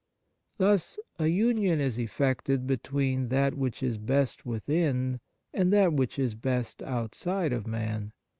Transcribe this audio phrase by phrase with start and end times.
[0.57, 5.19] Thus, a union is effected between that which is best within
[5.53, 8.11] and that which is best outside of man.